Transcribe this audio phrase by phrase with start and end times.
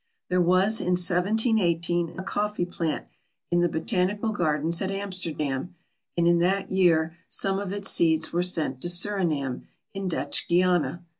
[0.31, 3.05] There was in 1718 a coffee plant
[3.51, 5.75] in the botanical gardens at Amsterdam,
[6.17, 11.03] and in that year some of its seeds were sent to Surinam, in Dutch Guiana.